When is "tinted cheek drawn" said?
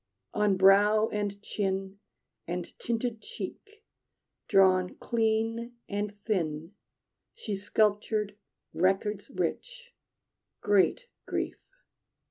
2.79-4.95